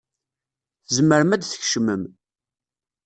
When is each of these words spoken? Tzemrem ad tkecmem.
Tzemrem 0.87 1.31
ad 1.35 1.41
tkecmem. 1.43 2.03